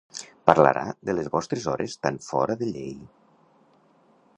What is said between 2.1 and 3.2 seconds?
fora de llei.